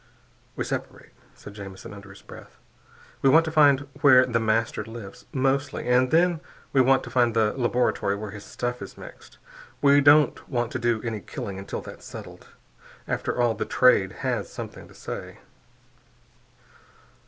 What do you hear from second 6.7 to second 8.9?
we want to find the laboratory where his stuff